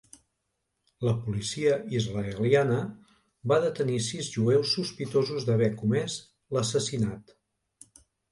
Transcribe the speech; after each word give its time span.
La 1.07 1.11
policia 1.25 1.75
israeliana 1.97 2.77
va 3.53 3.59
detenir 3.67 3.99
sis 4.07 4.31
jueus 4.37 4.73
sospitosos 4.79 5.47
d'haver 5.49 5.71
comès 5.85 6.19
l'assassinat. 6.57 7.37